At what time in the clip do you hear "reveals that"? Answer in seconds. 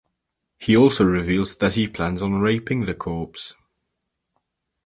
1.05-1.75